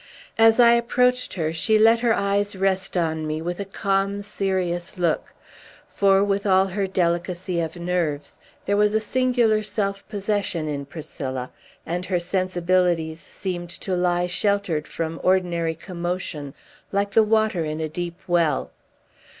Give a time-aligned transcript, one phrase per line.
[0.39, 4.97] As I approached her, she let her eyes rest on me with a calm, serious
[4.97, 5.31] look;
[5.87, 11.51] for, with all her delicacy of nerves, there was a singular self possession in Priscilla,
[11.85, 16.55] and her sensibilities seemed to lie sheltered from ordinary commotion,
[16.91, 18.71] like the water in a deep well.